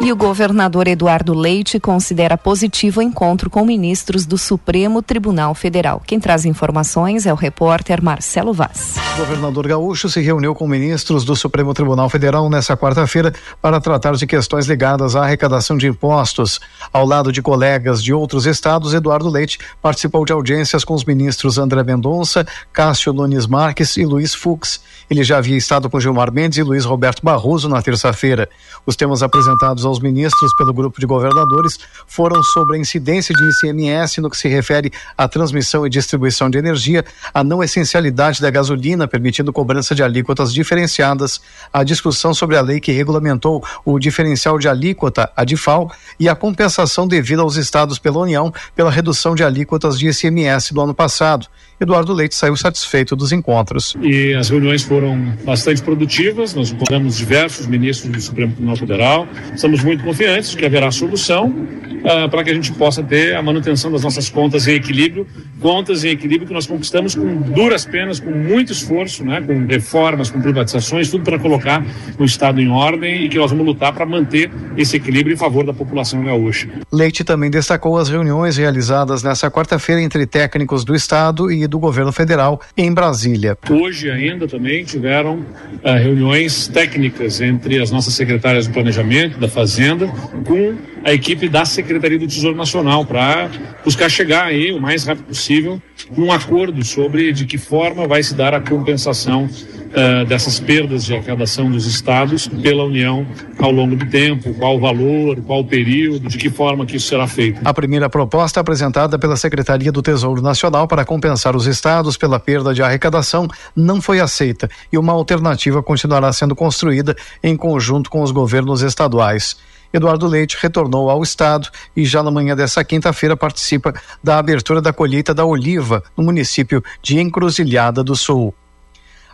E 0.02 0.10
o 0.10 0.16
governador 0.16 0.88
Eduardo 0.88 1.34
Leite 1.34 1.78
considera 1.78 2.38
positivo 2.38 3.00
o 3.00 3.02
encontro 3.02 3.50
com 3.50 3.66
ministros 3.66 4.24
do 4.24 4.38
Supremo 4.38 5.02
Tribunal 5.02 5.54
Federal. 5.54 6.00
Quem 6.06 6.18
traz 6.18 6.46
informações 6.46 7.26
é 7.26 7.32
o 7.32 7.36
repórter 7.36 8.02
Marcelo 8.02 8.54
Vaz. 8.54 8.94
O 9.14 9.18
governador 9.18 9.68
Gaúcho 9.68 10.08
se 10.08 10.22
reuniu 10.22 10.54
com 10.54 10.66
ministros 10.66 11.22
do 11.22 11.36
Supremo 11.36 11.74
Tribunal 11.74 12.08
Federal 12.08 12.48
nesta 12.48 12.78
quarta-feira 12.78 13.34
para 13.60 13.78
tratar 13.78 14.14
de 14.14 14.26
questões 14.26 14.66
ligadas 14.66 15.14
à 15.14 15.22
arrecadação 15.24 15.76
de 15.76 15.86
impostos. 15.86 16.58
Ao 16.90 17.04
lado 17.04 17.30
de 17.30 17.42
colegas 17.42 18.02
de 18.02 18.14
outros 18.14 18.46
estados, 18.46 18.94
Eduardo 18.94 19.28
Leite 19.28 19.58
participou 19.82 20.24
de 20.24 20.32
audiências 20.32 20.82
com 20.82 20.94
os 20.94 21.04
ministros 21.04 21.58
André 21.58 21.84
Mendonça, 21.84 22.46
Cássio 22.72 23.12
Nunes 23.12 23.46
Marques 23.46 23.98
e 23.98 24.06
Luiz 24.06 24.34
Fux. 24.34 24.80
Ele 25.10 25.22
já 25.22 25.36
havia 25.36 25.58
estado 25.58 25.90
com 25.90 26.00
Gilmar 26.00 26.32
Mendes 26.32 26.56
e 26.56 26.62
Luiz 26.62 26.86
Roberto 26.86 27.22
Barroso 27.22 27.68
na 27.68 27.82
terça-feira. 27.82 28.48
Os 28.86 28.96
temas 28.96 29.22
apresentados 29.22 29.89
aos 29.90 30.00
ministros 30.00 30.54
pelo 30.54 30.72
grupo 30.72 30.98
de 31.00 31.06
governadores 31.06 31.78
foram 32.06 32.42
sobre 32.42 32.76
a 32.76 32.80
incidência 32.80 33.34
de 33.34 33.42
ICMS 33.48 34.20
no 34.20 34.30
que 34.30 34.36
se 34.36 34.48
refere 34.48 34.90
à 35.16 35.28
transmissão 35.28 35.86
e 35.86 35.90
distribuição 35.90 36.48
de 36.48 36.58
energia, 36.58 37.04
a 37.34 37.44
não 37.44 37.62
essencialidade 37.62 38.40
da 38.40 38.50
gasolina, 38.50 39.06
permitindo 39.06 39.52
cobrança 39.52 39.94
de 39.94 40.02
alíquotas 40.02 40.52
diferenciadas, 40.52 41.40
a 41.72 41.84
discussão 41.84 42.32
sobre 42.32 42.56
a 42.56 42.62
lei 42.62 42.80
que 42.80 42.92
regulamentou 42.92 43.62
o 43.84 43.98
diferencial 43.98 44.58
de 44.58 44.68
alíquota, 44.68 45.30
a 45.36 45.44
DIFAL, 45.44 45.90
e 46.18 46.28
a 46.28 46.34
compensação 46.34 47.06
devida 47.06 47.42
aos 47.42 47.56
estados 47.56 47.98
pela 47.98 48.18
União 48.18 48.52
pela 48.74 48.90
redução 48.90 49.34
de 49.34 49.42
alíquotas 49.42 49.98
de 49.98 50.08
ICMS 50.08 50.72
do 50.72 50.80
ano 50.80 50.94
passado. 50.94 51.46
Eduardo 51.80 52.12
Leite 52.12 52.34
saiu 52.34 52.54
satisfeito 52.56 53.16
dos 53.16 53.32
encontros. 53.32 53.96
E 54.02 54.34
as 54.34 54.50
reuniões 54.50 54.82
foram 54.82 55.34
bastante 55.44 55.82
produtivas, 55.82 56.54
nós 56.54 56.70
encontramos 56.70 57.16
diversos 57.16 57.66
ministros 57.66 58.12
do 58.12 58.20
Supremo 58.20 58.52
Tribunal 58.52 58.76
Federal, 58.76 59.28
estamos 59.54 59.79
muito 59.82 60.04
confiantes 60.04 60.50
de 60.50 60.56
que 60.56 60.64
haverá 60.64 60.90
solução 60.90 61.48
uh, 61.48 62.28
para 62.28 62.44
que 62.44 62.50
a 62.50 62.54
gente 62.54 62.72
possa 62.72 63.02
ter 63.02 63.34
a 63.34 63.42
manutenção 63.42 63.90
das 63.90 64.02
nossas 64.02 64.28
contas 64.28 64.66
em 64.66 64.74
equilíbrio, 64.74 65.26
contas 65.60 66.04
em 66.04 66.10
equilíbrio 66.10 66.46
que 66.46 66.54
nós 66.54 66.66
conquistamos 66.66 67.14
com 67.14 67.36
duras 67.36 67.84
penas, 67.84 68.18
com 68.18 68.30
muito 68.30 68.72
esforço, 68.72 69.24
né, 69.24 69.40
com 69.40 69.66
reformas, 69.66 70.30
com 70.30 70.40
privatizações, 70.40 71.10
tudo 71.10 71.24
para 71.24 71.38
colocar 71.38 71.84
o 72.18 72.24
Estado 72.24 72.60
em 72.60 72.68
ordem 72.68 73.24
e 73.24 73.28
que 73.28 73.38
nós 73.38 73.50
vamos 73.50 73.66
lutar 73.66 73.92
para 73.92 74.06
manter 74.06 74.50
esse 74.76 74.96
equilíbrio 74.96 75.34
em 75.34 75.36
favor 75.36 75.64
da 75.64 75.72
população 75.72 76.22
gaúcha. 76.24 76.68
Leite 76.92 77.24
também 77.24 77.50
destacou 77.50 77.98
as 77.98 78.08
reuniões 78.08 78.56
realizadas 78.56 79.22
nesta 79.22 79.50
quarta-feira 79.50 80.00
entre 80.00 80.26
técnicos 80.26 80.84
do 80.84 80.94
Estado 80.94 81.50
e 81.50 81.66
do 81.66 81.78
governo 81.78 82.12
federal 82.12 82.60
em 82.76 82.92
Brasília. 82.92 83.56
Hoje 83.68 84.10
ainda 84.10 84.48
também 84.48 84.84
tiveram 84.84 85.36
uh, 85.38 85.98
reuniões 86.00 86.68
técnicas 86.68 87.40
entre 87.40 87.80
as 87.80 87.90
nossas 87.90 88.14
secretárias 88.14 88.66
do 88.66 88.72
Planejamento, 88.72 89.38
da 89.38 89.48
Fazenda, 89.60 90.08
com 90.46 90.74
a 91.04 91.12
equipe 91.12 91.48
da 91.48 91.64
Secretaria 91.64 92.18
do 92.18 92.26
Tesouro 92.26 92.56
Nacional 92.56 93.04
para 93.04 93.50
buscar 93.84 94.08
chegar 94.08 94.44
aí 94.44 94.72
o 94.72 94.80
mais 94.80 95.04
rápido 95.04 95.26
possível 95.26 95.80
num 96.16 96.30
acordo 96.30 96.84
sobre 96.84 97.32
de 97.32 97.46
que 97.46 97.58
forma 97.58 98.06
vai 98.06 98.22
se 98.22 98.34
dar 98.34 98.54
a 98.54 98.60
compensação 98.60 99.44
uh, 99.44 100.24
dessas 100.26 100.60
perdas 100.60 101.04
de 101.04 101.14
arrecadação 101.14 101.70
dos 101.70 101.86
estados 101.86 102.48
pela 102.48 102.84
União 102.84 103.26
ao 103.58 103.70
longo 103.70 103.96
do 103.96 104.06
tempo, 104.06 104.54
qual 104.54 104.76
o 104.76 104.80
valor, 104.80 105.40
qual 105.42 105.60
o 105.60 105.64
período, 105.64 106.28
de 106.28 106.38
que 106.38 106.50
forma 106.50 106.86
que 106.86 106.96
isso 106.96 107.08
será 107.08 107.26
feito. 107.26 107.60
A 107.64 107.74
primeira 107.74 108.08
proposta 108.08 108.60
apresentada 108.60 109.18
pela 109.18 109.36
Secretaria 109.36 109.92
do 109.92 110.02
Tesouro 110.02 110.42
Nacional 110.42 110.88
para 110.88 111.04
compensar 111.04 111.54
os 111.54 111.66
estados 111.66 112.16
pela 112.16 112.38
perda 112.38 112.74
de 112.74 112.82
arrecadação 112.82 113.48
não 113.74 114.00
foi 114.00 114.20
aceita 114.20 114.68
e 114.92 114.98
uma 114.98 115.12
alternativa 115.12 115.82
continuará 115.82 116.32
sendo 116.32 116.54
construída 116.54 117.16
em 117.42 117.56
conjunto 117.56 118.10
com 118.10 118.22
os 118.22 118.30
governos 118.30 118.82
estaduais. 118.82 119.56
Eduardo 119.92 120.26
Leite 120.26 120.56
retornou 120.60 121.10
ao 121.10 121.22
estado 121.22 121.68
e 121.96 122.04
já 122.04 122.22
na 122.22 122.30
manhã 122.30 122.54
dessa 122.54 122.84
quinta-feira 122.84 123.36
participa 123.36 123.94
da 124.22 124.38
abertura 124.38 124.80
da 124.80 124.92
colheita 124.92 125.34
da 125.34 125.44
oliva 125.44 126.02
no 126.16 126.24
município 126.24 126.82
de 127.02 127.18
Encruzilhada 127.18 128.02
do 128.02 128.14
Sul. 128.14 128.54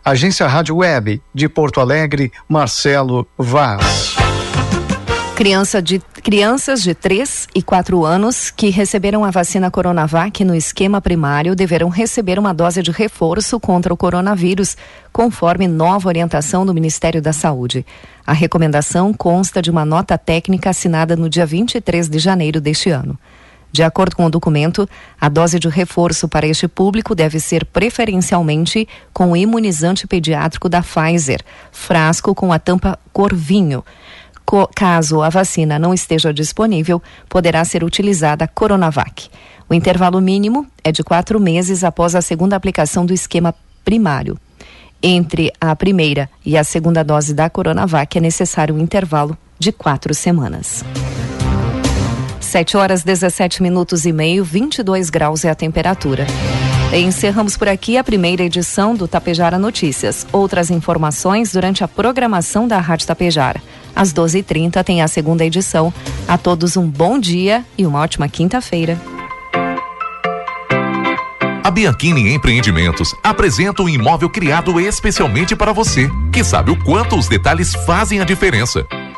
Agência 0.05 0.47
Rádio 0.47 0.77
Web 0.77 1.21
de 1.35 1.49
Porto 1.49 1.81
Alegre, 1.81 2.33
Marcelo 2.49 3.27
Vaz. 3.37 4.26
Criança 5.37 5.83
de, 5.83 5.99
crianças 5.99 6.83
de 6.83 6.94
3 6.94 7.49
e 7.55 7.62
4 7.62 8.07
anos 8.07 8.51
que 8.51 8.70
receberam 8.70 9.22
a 9.22 9.31
vacina 9.31 9.70
Coronavac 9.70 10.42
no 10.42 10.55
esquema 10.55 10.99
primário 10.99 11.55
deverão 11.55 11.90
receber 11.90 12.38
uma 12.38 12.55
dose 12.55 12.83
de 12.83 12.90
reforço 12.90 13.61
contra 13.61 13.92
o 13.92 13.99
coronavírus, 13.99 14.79
conforme 15.12 15.68
nova 15.68 16.09
orientação 16.09 16.64
do 16.64 16.72
Ministério 16.72 17.20
da 17.20 17.35
Saúde. 17.35 17.85
A 18.27 18.33
recomendação 18.33 19.12
consta 19.12 19.61
de 19.61 19.70
uma 19.70 19.85
nota 19.85 20.16
técnica 20.16 20.70
assinada 20.70 21.14
no 21.14 21.29
dia 21.29 21.44
23 21.44 22.09
de 22.09 22.18
janeiro 22.18 22.59
deste 22.59 22.88
ano. 22.88 23.18
De 23.70 23.83
acordo 23.83 24.16
com 24.16 24.25
o 24.25 24.31
documento, 24.31 24.88
a 25.20 25.29
dose 25.29 25.59
de 25.59 25.68
reforço 25.68 26.29
para 26.29 26.46
este 26.46 26.66
público 26.66 27.14
deve 27.14 27.38
ser 27.40 27.66
preferencialmente 27.66 28.88
com 29.12 29.33
o 29.33 29.37
imunizante 29.37 30.07
pediátrico 30.07 30.66
da 30.66 30.81
Pfizer, 30.81 31.42
frasco 31.70 32.35
com 32.35 32.55
a 32.55 32.59
tampa 32.59 32.99
cor 33.12 33.35
vinho 33.35 33.85
Caso 34.74 35.22
a 35.22 35.28
vacina 35.28 35.78
não 35.78 35.92
esteja 35.92 36.32
disponível, 36.32 37.02
poderá 37.28 37.64
ser 37.64 37.82
utilizada 37.82 38.44
a 38.44 38.48
Coronavac. 38.48 39.28
O 39.68 39.74
intervalo 39.74 40.20
mínimo 40.20 40.66
é 40.85 40.92
de 40.92 41.02
quatro 41.02 41.40
meses 41.40 41.82
após 41.82 42.14
a 42.14 42.22
segunda 42.22 42.54
aplicação 42.54 43.04
do 43.04 43.12
esquema 43.12 43.54
primário. 43.85 44.38
Entre 45.02 45.52
a 45.61 45.74
primeira 45.74 46.30
e 46.44 46.56
a 46.56 46.64
segunda 46.64 47.02
dose 47.02 47.35
da 47.35 47.50
Coronavac 47.50 48.16
é 48.16 48.20
necessário 48.20 48.74
um 48.74 48.80
intervalo 48.80 49.37
de 49.59 49.72
quatro 49.72 50.14
semanas. 50.14 50.85
7 52.40 52.76
horas 52.76 53.02
17 53.02 53.62
minutos 53.62 54.06
e 54.06 54.12
meio, 54.12 54.44
22 54.44 55.11
graus 55.11 55.44
é 55.44 55.50
a 55.50 55.54
temperatura. 55.54 56.26
Encerramos 56.94 57.56
por 57.56 57.68
aqui 57.68 57.98
a 57.98 58.04
primeira 58.04 58.44
edição 58.44 58.94
do 58.94 59.09
Tapejara 59.09 59.59
Notícias. 59.59 60.26
Outras 60.32 60.70
informações 60.70 61.52
durante 61.52 61.82
a 61.82 61.88
programação 61.88 62.68
da 62.68 62.78
Rádio 62.78 63.09
Tapejara. 63.09 63.61
Às 63.96 64.12
12h30 64.12 64.85
tem 64.85 65.00
a 65.00 65.09
segunda 65.09 65.42
edição. 65.42 65.92
A 66.28 66.37
todos 66.37 66.76
um 66.76 66.87
bom 66.87 67.18
dia 67.18 67.64
e 67.78 67.87
uma 67.87 68.00
ótima 68.00 68.28
quinta-feira. 68.28 69.00
A 71.64 71.70
Bianchini 71.70 72.32
Empreendimentos 72.32 73.12
apresenta 73.24 73.82
um 73.82 73.88
imóvel 73.88 74.28
criado 74.28 74.78
especialmente 74.78 75.56
para 75.56 75.72
você, 75.72 76.09
que 76.32 76.44
sabe 76.44 76.70
o 76.70 76.85
quanto 76.85 77.16
os 77.16 77.26
detalhes 77.26 77.74
fazem 77.87 78.20
a 78.20 78.24
diferença. 78.24 78.87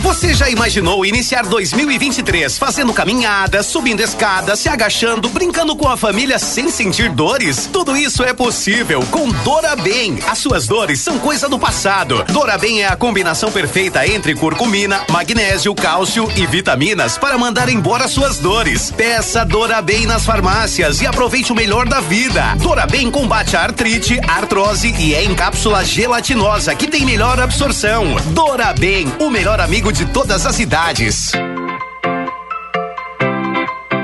Você 0.00 0.32
já 0.32 0.48
imaginou 0.48 1.04
iniciar 1.04 1.42
2023 1.42 2.56
fazendo 2.56 2.94
caminhada, 2.94 3.62
subindo 3.64 4.00
escadas, 4.00 4.60
se 4.60 4.68
agachando, 4.68 5.28
brincando 5.28 5.74
com 5.74 5.88
a 5.88 5.96
família 5.96 6.38
sem 6.38 6.70
sentir 6.70 7.10
dores? 7.10 7.68
Tudo 7.72 7.96
isso 7.96 8.22
é 8.22 8.32
possível 8.32 9.00
com 9.10 9.28
Dora 9.42 9.74
Bem. 9.74 10.18
As 10.28 10.38
suas 10.38 10.68
dores 10.68 11.00
são 11.00 11.18
coisa 11.18 11.48
do 11.48 11.58
passado. 11.58 12.24
Dora 12.32 12.56
Bem 12.56 12.82
é 12.82 12.86
a 12.86 12.96
combinação 12.96 13.50
perfeita 13.50 14.06
entre 14.06 14.36
curcumina, 14.36 15.02
magnésio, 15.10 15.74
cálcio 15.74 16.30
e 16.36 16.46
vitaminas 16.46 17.18
para 17.18 17.36
mandar 17.36 17.68
embora 17.68 18.06
suas 18.06 18.38
dores. 18.38 18.92
Peça 18.96 19.44
Dora 19.44 19.82
Bem 19.82 20.06
nas 20.06 20.24
farmácias 20.24 21.00
e 21.00 21.06
aproveite 21.06 21.52
o 21.52 21.56
melhor 21.56 21.88
da 21.88 22.00
vida. 22.00 22.54
Dora 22.60 22.86
Bem 22.86 23.10
combate 23.10 23.56
a 23.56 23.62
artrite, 23.62 24.20
artrose 24.28 24.94
e 24.96 25.12
é 25.14 25.24
em 25.24 25.34
cápsula 25.34 25.84
gelatinosa 25.84 26.74
que 26.74 26.86
tem 26.86 27.04
melhor 27.04 27.40
absorção. 27.40 28.16
Dora 28.26 28.72
Bem, 28.72 29.12
o 29.18 29.28
melhor 29.28 29.60
amigo 29.60 29.87
de 29.92 30.06
todas 30.06 30.44
as 30.46 30.58
idades. 30.58 31.32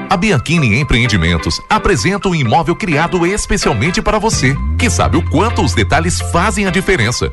A 0.08 0.16
Bianchini 0.16 0.78
Empreendimentos 0.80 1.60
apresenta 1.68 2.28
um 2.28 2.34
imóvel 2.34 2.76
criado 2.76 3.26
especialmente 3.26 4.00
para 4.00 4.18
você, 4.18 4.56
que 4.78 4.88
sabe 4.88 5.16
o 5.16 5.28
quanto 5.28 5.62
os 5.62 5.74
detalhes 5.74 6.20
fazem 6.20 6.66
a 6.66 6.70
diferença. 6.70 7.32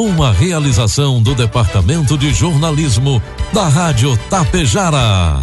Uma 0.00 0.32
realização 0.32 1.22
do 1.22 1.34
Departamento 1.34 2.16
de 2.16 2.32
Jornalismo 2.32 3.22
da 3.52 3.68
Rádio 3.68 4.16
Tapejara. 4.30 5.42